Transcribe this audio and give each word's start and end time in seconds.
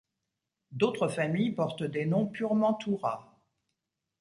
D'autres 0.71 1.09
familles 1.09 1.51
portent 1.51 1.83
des 1.83 2.07
noms 2.07 2.25
purement 2.25 2.73
toura. 2.73 3.39